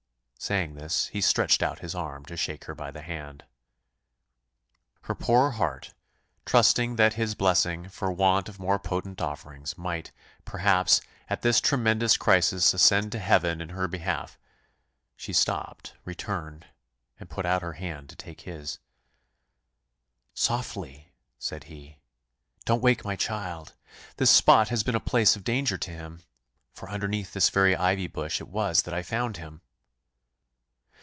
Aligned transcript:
Saying 0.43 0.73
this, 0.73 1.05
he 1.09 1.21
stretched 1.21 1.61
out 1.61 1.79
his 1.81 1.93
arm 1.93 2.25
to 2.25 2.35
shake 2.35 2.65
her 2.65 2.73
by 2.73 2.89
the 2.89 3.03
hand. 3.03 3.45
Her 5.03 5.13
poor 5.13 5.51
heart, 5.51 5.93
trusting 6.47 6.95
that 6.95 7.13
his 7.13 7.35
blessing, 7.35 7.89
for 7.89 8.11
want 8.11 8.49
of 8.49 8.57
more 8.57 8.79
potent 8.79 9.21
offerings, 9.21 9.77
might, 9.77 10.11
perhaps, 10.43 10.99
at 11.29 11.43
this 11.43 11.61
tremendous 11.61 12.17
crisis 12.17 12.73
ascend 12.73 13.11
to 13.11 13.19
Heaven 13.19 13.61
in 13.61 13.69
her 13.69 13.87
behalf, 13.87 14.39
she 15.15 15.31
stopped, 15.31 15.93
returned, 16.05 16.65
and 17.19 17.29
put 17.29 17.45
out 17.45 17.61
her 17.61 17.73
hand 17.73 18.09
to 18.09 18.15
take 18.15 18.41
his. 18.41 18.79
"Softly!" 20.33 21.13
said 21.37 21.65
he; 21.65 21.99
"don't 22.65 22.81
wake 22.81 23.05
my 23.05 23.15
child; 23.15 23.73
this 24.17 24.31
spot 24.31 24.69
has 24.69 24.81
been 24.83 24.95
a 24.95 24.99
place 24.99 25.35
of 25.35 25.43
danger 25.43 25.77
to 25.77 25.91
him, 25.91 26.23
for 26.73 26.89
underneath 26.89 27.33
this 27.33 27.49
very 27.51 27.75
ivy 27.75 28.07
bush 28.07 28.41
it 28.41 28.47
was 28.47 28.81
that 28.81 28.93
I 28.95 29.03
found 29.03 29.37
him." 29.37 29.61